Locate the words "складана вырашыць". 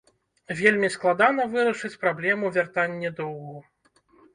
0.95-1.95